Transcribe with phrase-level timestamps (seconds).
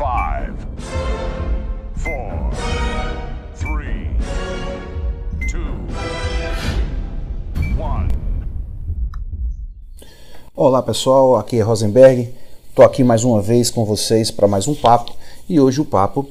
[0.00, 0.56] Five,
[1.94, 2.50] four,
[3.54, 4.08] three,
[5.46, 5.76] two,
[7.78, 8.08] one.
[10.56, 12.32] Olá pessoal, aqui é Rosenberg.
[12.70, 15.14] Estou aqui mais uma vez com vocês para mais um papo
[15.46, 16.26] e hoje o papo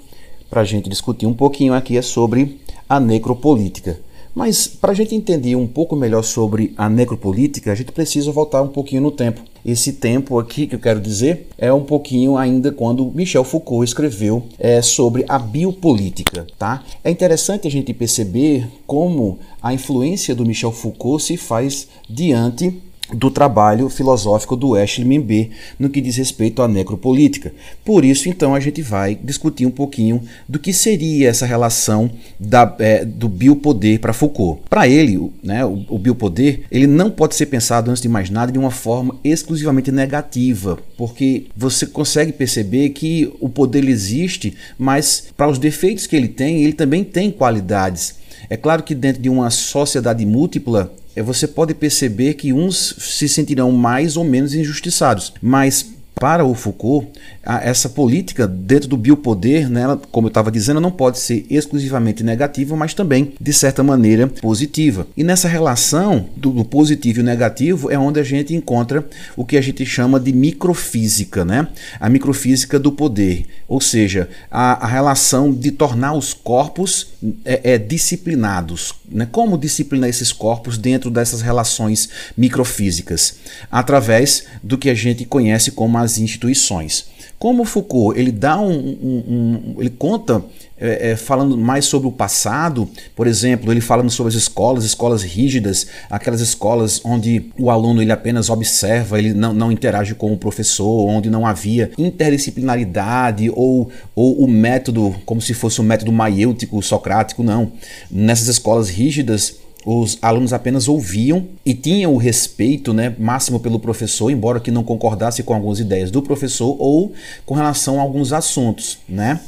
[0.49, 2.59] para a gente discutir um pouquinho aqui é sobre
[2.89, 3.99] a necropolítica.
[4.39, 8.61] Mas para a gente entender um pouco melhor sobre a necropolítica, a gente precisa voltar
[8.61, 9.41] um pouquinho no tempo.
[9.65, 14.41] Esse tempo aqui que eu quero dizer é um pouquinho ainda quando Michel Foucault escreveu
[14.57, 16.85] é, sobre a biopolítica, tá?
[17.03, 22.81] É interessante a gente perceber como a influência do Michel Foucault se faz diante
[23.13, 27.53] do trabalho filosófico do Ashley Membe no que diz respeito à necropolítica.
[27.83, 32.09] Por isso, então, a gente vai discutir um pouquinho do que seria essa relação
[32.39, 34.61] da, é, do biopoder para Foucault.
[34.69, 38.51] Para ele, né, o, o biopoder ele não pode ser pensado, antes de mais nada,
[38.51, 45.49] de uma forma exclusivamente negativa, porque você consegue perceber que o poder existe, mas para
[45.49, 48.15] os defeitos que ele tem, ele também tem qualidades.
[48.49, 53.71] É claro que dentro de uma sociedade múltipla, você pode perceber que uns se sentirão
[53.71, 55.85] mais ou menos injustiçados, mas
[56.19, 57.07] para o Foucault,
[57.43, 62.75] essa política dentro do biopoder, né, como eu estava dizendo, não pode ser exclusivamente negativa,
[62.75, 65.07] mas também, de certa maneira, positiva.
[65.15, 69.57] E nessa relação do, do positivo e negativo é onde a gente encontra o que
[69.57, 71.67] a gente chama de microfísica, né?
[71.99, 77.13] a microfísica do poder, ou seja, a, a relação de tornar os corpos
[77.45, 78.93] é, é, disciplinados.
[79.09, 79.27] Né?
[79.31, 83.35] Como disciplinar esses corpos dentro dessas relações microfísicas?
[83.71, 87.07] Através do que a gente conhece como as instituições.
[87.37, 90.43] Como Foucault ele dá um, um, um ele conta
[90.79, 95.23] é, é, falando mais sobre o passado, por exemplo, ele falando sobre as escolas, escolas
[95.23, 100.37] rígidas, aquelas escolas onde o aluno ele apenas observa, ele não, não interage com o
[100.37, 106.81] professor, onde não havia interdisciplinaridade ou, ou o método, como se fosse o método maiêutico,
[106.81, 107.73] socrático, não.
[108.09, 114.29] Nessas escolas rígidas, os alunos apenas ouviam e tinham o respeito né, máximo pelo professor,
[114.29, 117.13] embora que não concordasse com algumas ideias do professor ou
[117.45, 118.97] com relação a alguns assuntos.
[119.07, 119.39] Né?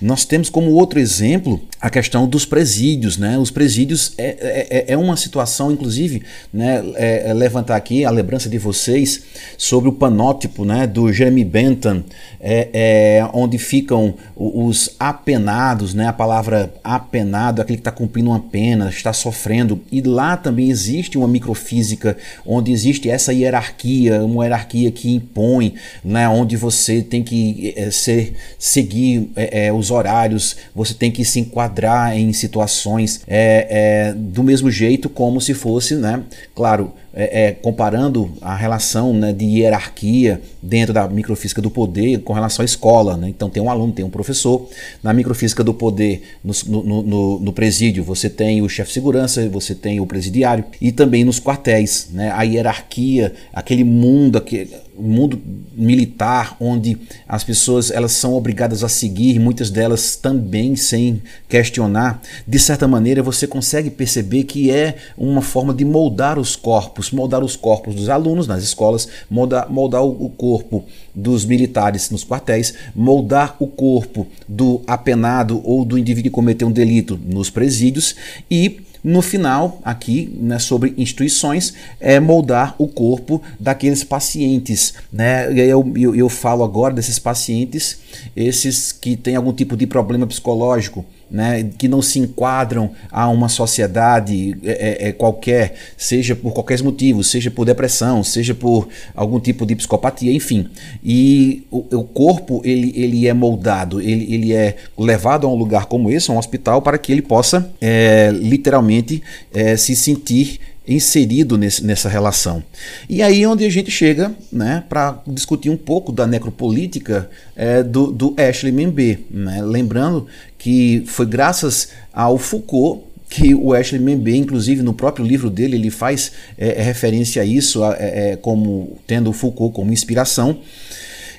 [0.00, 3.16] Nós temos como outro exemplo a questão dos presídios.
[3.16, 3.36] Né?
[3.36, 6.22] Os presídios é, é, é, é uma situação, inclusive,
[6.52, 9.22] né, é, é levantar aqui a lembrança de vocês
[9.58, 12.04] sobre o panótipo né, do Jeremy Bentham,
[12.40, 18.88] é, onde ficam os apenados, né, a palavra apenado, aquele que está cumprindo uma pena,
[18.88, 25.14] está sofrendo e lá também existe uma microfísica onde existe essa hierarquia, uma hierarquia que
[25.14, 25.74] impõe,
[26.04, 31.40] né, onde você tem que é, ser, seguir é, os horários, você tem que se
[31.40, 36.22] enquadrar em situações é, do mesmo jeito como se fosse, né,
[36.54, 42.32] claro, é, é, comparando a relação né, de hierarquia dentro da microfísica do poder com
[42.32, 43.16] relação à escola.
[43.16, 43.28] Né?
[43.28, 44.68] Então tem um aluno, tem um professor.
[45.02, 49.48] Na microfísica do poder, no, no, no, no presídio, você tem o chefe de segurança,
[49.48, 52.08] você tem o presidiário e também nos quartéis.
[52.12, 52.30] Né?
[52.30, 54.70] A hierarquia, aquele mundo, aquele,
[55.00, 55.40] mundo
[55.72, 62.58] militar onde as pessoas elas são obrigadas a seguir, muitas delas também sem questionar, de
[62.58, 67.56] certa maneira você consegue perceber que é uma forma de moldar os corpos, moldar os
[67.56, 73.66] corpos dos alunos nas escolas, moldar, moldar o corpo dos militares nos quartéis, moldar o
[73.66, 78.14] corpo do apenado ou do indivíduo que cometeu um delito nos presídios
[78.50, 84.94] e no final, aqui, né, sobre instituições, é moldar o corpo daqueles pacientes.
[85.12, 85.50] Né?
[85.52, 87.98] Eu, eu, eu falo agora desses pacientes,
[88.36, 93.48] esses que têm algum tipo de problema psicológico né, que não se enquadram a uma
[93.48, 99.38] sociedade é, é, é, qualquer, seja por qualquer motivo, seja por depressão, seja por algum
[99.38, 100.68] tipo de psicopatia, enfim.
[101.04, 105.86] E o, o corpo ele, ele é moldado, ele, ele é levado a um lugar
[105.86, 110.58] como esse, um hospital, para que ele possa é, literalmente é, se sentir
[110.90, 112.62] inserido nesse, nessa relação.
[113.08, 117.82] E aí é onde a gente chega né, para discutir um pouco da necropolítica é,
[117.82, 119.26] do, do Ashley Membe.
[119.30, 119.62] Né?
[119.62, 120.26] Lembrando
[120.58, 125.90] que foi graças ao Foucault que o Ashley Membe, inclusive no próprio livro dele, ele
[125.90, 130.58] faz é, é referência a isso, é, é, como tendo o Foucault como inspiração.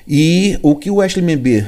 [0.08, 1.64] E o que o Ashley Membe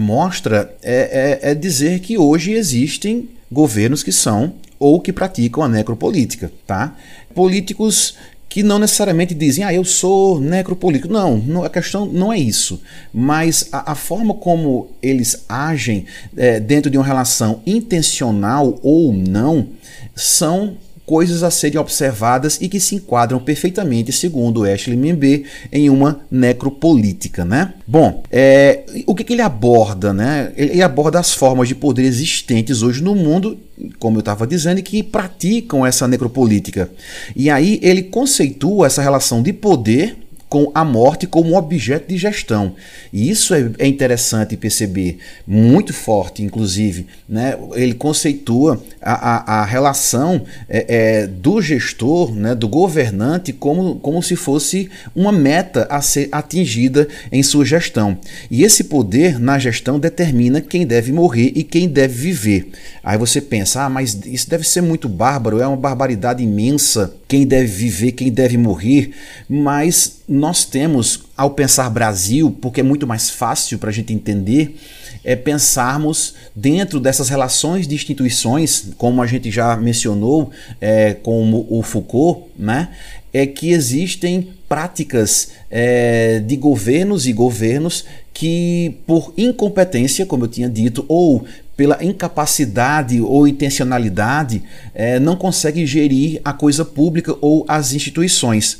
[0.00, 5.68] mostra é, é, é dizer que hoje existem governos que são ou que praticam a
[5.68, 6.96] necropolítica, tá?
[7.34, 8.14] Políticos
[8.50, 11.12] que não necessariamente dizem, ah, eu sou necropolítico.
[11.12, 12.82] Não, não, a questão não é isso.
[13.14, 16.04] Mas a, a forma como eles agem
[16.36, 19.68] é, dentro de uma relação intencional ou não
[20.16, 20.76] são
[21.10, 27.44] coisas a serem observadas e que se enquadram perfeitamente, segundo Ashley Membe, em uma necropolítica,
[27.44, 27.74] né?
[27.84, 30.52] Bom, é, o que, que ele aborda, né?
[30.56, 33.58] Ele aborda as formas de poder existentes hoje no mundo,
[34.00, 36.90] como eu estava dizendo, que praticam essa necropolítica.
[37.36, 40.16] E aí ele conceitua essa relação de poder
[40.50, 42.74] com a morte como objeto de gestão.
[43.12, 47.06] E isso é, é interessante perceber, muito forte, inclusive.
[47.28, 47.56] Né?
[47.74, 54.20] Ele conceitua a, a, a relação é, é, do gestor, né, do governante, como, como
[54.20, 58.18] se fosse uma meta a ser atingida em sua gestão.
[58.50, 62.70] E esse poder na gestão determina quem deve morrer e quem deve viver.
[63.04, 67.46] Aí você pensa, ah, mas isso deve ser muito bárbaro, é uma barbaridade imensa quem
[67.46, 69.12] deve viver, quem deve morrer,
[69.48, 74.76] mas nós temos, ao pensar Brasil, porque é muito mais fácil para a gente entender,
[75.24, 81.82] é pensarmos dentro dessas relações de instituições, como a gente já mencionou, é, como o
[81.82, 82.90] Foucault, né?
[83.32, 90.68] É que existem práticas é, de governos e governos que, por incompetência, como eu tinha
[90.68, 91.44] dito, ou
[91.76, 94.62] pela incapacidade ou intencionalidade,
[94.94, 98.78] é, não conseguem gerir a coisa pública ou as instituições.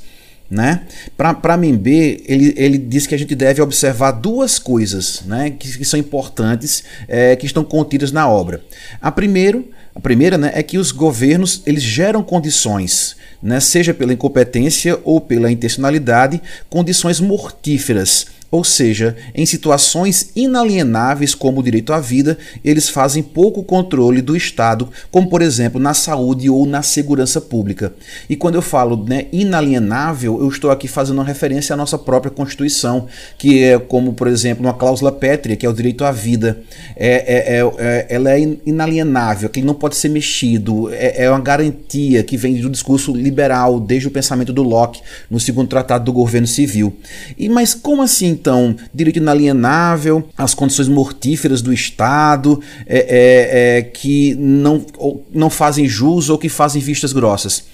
[0.50, 0.82] Né?
[1.16, 5.84] Para Membe, ele, ele diz que a gente deve observar duas coisas né, que, que
[5.84, 8.60] são importantes, é, que estão contidas na obra.
[9.00, 14.12] A, primeiro, a primeira né, é que os governos eles geram condições, né, seja pela
[14.12, 22.00] incompetência ou pela intencionalidade, condições mortíferas ou seja, em situações inalienáveis como o direito à
[22.00, 27.40] vida, eles fazem pouco controle do Estado, como por exemplo na saúde ou na segurança
[27.40, 27.92] pública.
[28.28, 32.30] E quando eu falo né, inalienável, eu estou aqui fazendo uma referência à nossa própria
[32.30, 33.06] Constituição,
[33.38, 36.60] que é como, por exemplo, uma cláusula pétrea, que é o direito à vida.
[36.96, 41.40] É, é, é, é ela é inalienável, que não pode ser mexido, é, é uma
[41.40, 45.00] garantia que vem do discurso liberal, desde o pensamento do Locke,
[45.30, 46.96] no segundo tratado do governo civil.
[47.38, 48.39] E Mas como assim?
[48.40, 54.84] Então direito inalienável, as condições mortíferas do Estado, é, é, é, que não,
[55.32, 57.64] não fazem jus ou que fazem vistas grossas.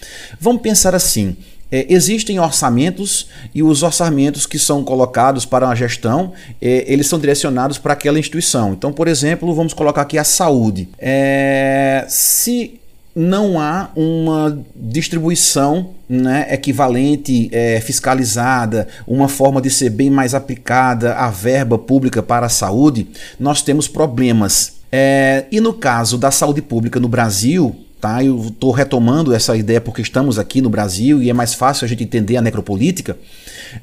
[0.41, 1.37] Vamos pensar assim.
[1.71, 6.33] É, existem orçamentos e os orçamentos que são colocados para uma gestão,
[6.63, 8.73] é, eles são direcionados para aquela instituição.
[8.73, 10.89] Então, por exemplo, vamos colocar aqui a saúde.
[10.97, 12.81] É, se
[13.17, 21.15] não há uma distribuição né, equivalente, é, fiscalizada, uma forma de ser bem mais aplicada
[21.15, 23.09] a verba pública para a saúde,
[23.41, 24.75] nós temos problemas.
[24.93, 29.81] É, e no caso da saúde pública no Brasil, tá, eu estou retomando essa ideia
[29.81, 33.17] porque estamos aqui no Brasil e é mais fácil a gente entender a necropolítica.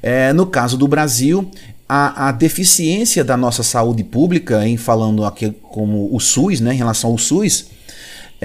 [0.00, 1.50] É, no caso do Brasil,
[1.88, 6.78] a, a, deficiência da nossa saúde pública, em falando aqui como o SUS, né, em
[6.78, 7.73] relação ao SUS,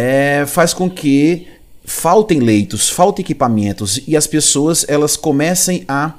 [0.02, 1.46] é, faz com que
[1.84, 6.14] faltem leitos, faltem equipamentos e as pessoas elas comecem a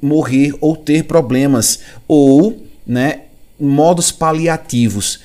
[0.00, 1.78] morrer ou ter problemas
[2.08, 3.20] ou né,
[3.60, 5.20] modos paliativos.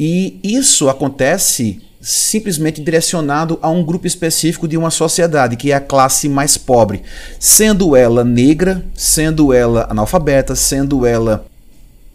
[0.00, 5.80] E isso acontece simplesmente direcionado a um grupo específico de uma sociedade, que é a
[5.80, 7.02] classe mais pobre,
[7.38, 11.44] sendo ela negra, sendo ela analfabeta, sendo ela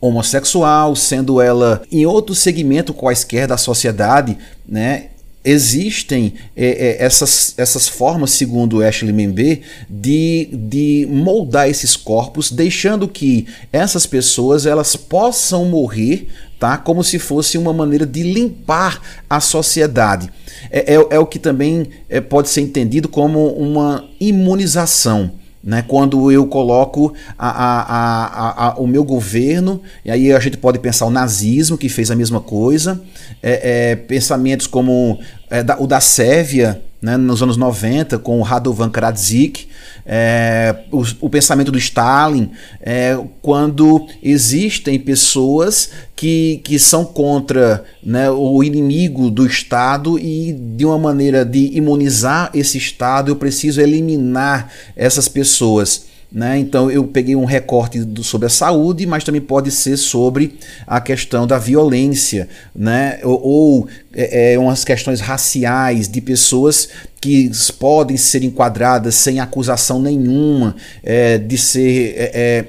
[0.02, 4.36] homossexual, sendo ela em outro segmento quaisquer da sociedade,
[4.68, 5.10] né?
[5.48, 13.08] Existem é, é, essas, essas formas, segundo Ashley Membe, de, de moldar esses corpos, deixando
[13.08, 16.28] que essas pessoas elas possam morrer
[16.60, 16.78] tá?
[16.78, 20.30] como se fosse uma maneira de limpar a sociedade.
[20.70, 25.32] É, é, é o que também é, pode ser entendido como uma imunização.
[25.68, 30.80] Né, quando eu coloco a, a, a, o meu governo, e aí a gente pode
[30.80, 33.04] pensar o nazismo, que fez a mesma coisa,
[33.44, 35.20] é, é, pensamentos como
[35.50, 39.68] é, da, o da Sérvia, né, nos anos 90, com o Radovan Karadzic,
[40.06, 42.52] é, o, o, pensamento do Stalin,
[42.82, 50.86] é, quando existem pessoas que, que são contra né, o inimigo do Estado e de
[50.86, 56.06] uma maneira de imunizar esse Estado, eu preciso eliminar essas pessoas.
[56.30, 56.60] Né?
[56.60, 61.00] Então eu peguei um recorte do, sobre a saúde, mas também pode ser sobre a
[61.00, 63.20] questão da violência, né?
[63.24, 66.90] ou, ou é, é, umas questões raciais de pessoas
[67.22, 72.66] que podem ser enquadradas sem acusação nenhuma é, de ser é, é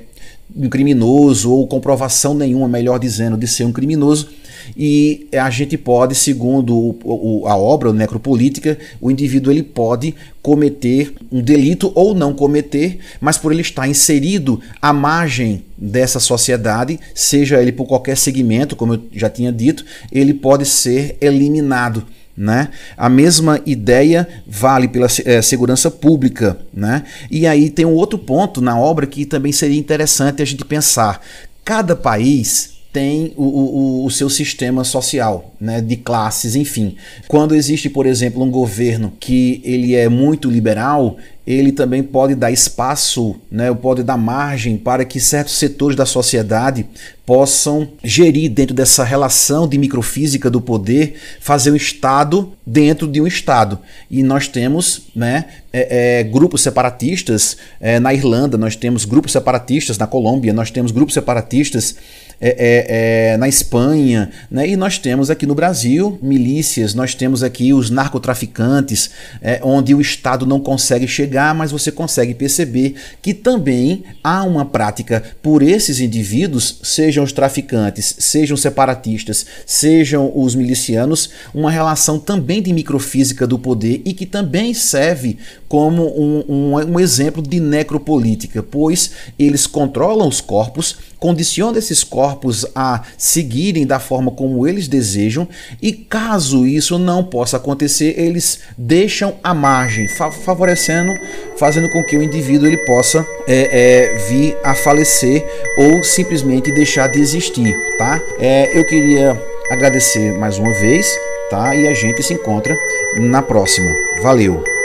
[0.56, 4.28] um criminoso ou comprovação nenhuma, melhor dizendo, de ser um criminoso
[4.76, 10.14] e a gente pode, segundo o, o, a obra o necropolítica, o indivíduo ele pode
[10.42, 16.98] cometer um delito ou não cometer, mas por ele estar inserido à margem dessa sociedade,
[17.14, 22.04] seja ele por qualquer segmento, como eu já tinha dito, ele pode ser eliminado.
[22.36, 22.68] Né?
[22.96, 26.56] A mesma ideia vale pela é, segurança pública.
[26.72, 27.02] Né?
[27.28, 31.20] E aí tem um outro ponto na obra que também seria interessante a gente pensar.
[31.64, 36.96] Cada país tem o, o, o, seu sistema social, né, de classes, enfim.
[37.26, 42.50] Quando existe, por exemplo, um governo que ele é muito liberal, ele também pode dar
[42.50, 46.86] espaço, né, pode dar margem para que certos setores da sociedade
[47.26, 53.26] possam gerir dentro dessa relação de microfísica do poder, fazer um Estado dentro de um
[53.26, 53.78] Estado.
[54.10, 59.98] E nós temos né, é, é, grupos separatistas é, na Irlanda, nós temos grupos separatistas
[59.98, 61.96] na Colômbia, nós temos grupos separatistas
[62.40, 64.68] é, é, é, na Espanha, né?
[64.68, 69.10] e nós temos aqui no Brasil milícias, nós temos aqui os narcotraficantes,
[69.42, 74.64] é, onde o Estado não consegue chegar, mas você consegue perceber que também há uma
[74.64, 82.62] prática por esses indivíduos, sejam os traficantes, sejam separatistas, sejam os milicianos, uma relação também
[82.62, 88.62] de microfísica do poder e que também serve como um, um, um exemplo de necropolítica,
[88.62, 95.48] pois eles controlam os corpos, condicionam esses corpos a seguirem da forma como eles desejam,
[95.82, 100.08] e caso isso não possa acontecer, eles deixam a margem,
[100.44, 101.12] favorecendo,
[101.56, 105.44] fazendo com que o indivíduo ele possa é, é, vir a falecer
[105.76, 108.20] ou simplesmente deixar de existir, tá?
[108.38, 111.06] É, eu queria agradecer mais uma vez,
[111.50, 111.74] tá?
[111.74, 112.76] E a gente se encontra
[113.18, 113.90] na próxima.
[114.22, 114.77] Valeu!